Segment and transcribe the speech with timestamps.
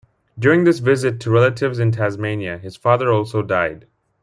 [0.39, 3.85] During this visit, to relatives in Tasmania, his father also died.